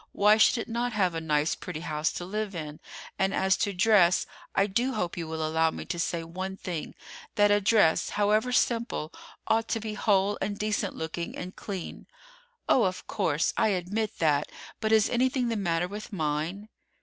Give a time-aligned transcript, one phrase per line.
[0.13, 2.79] Why should it not have a nice, pretty house to live in?
[3.19, 6.95] And as to dress, I do hope you will allow me to say one thing:
[7.35, 9.13] that a dress, however simple,
[9.45, 12.07] ought to be whole and decent looking and clean."
[12.67, 16.69] "Oh, of course, I admit that; but is anything the matter with mine?"